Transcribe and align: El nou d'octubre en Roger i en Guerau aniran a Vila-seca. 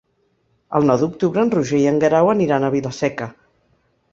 El 0.79 0.87
nou 0.91 0.99
d'octubre 1.01 1.43
en 1.47 1.53
Roger 1.55 1.81
i 1.83 1.87
en 1.91 2.01
Guerau 2.05 2.33
aniran 2.33 2.65
a 2.65 2.73
Vila-seca. 2.77 3.29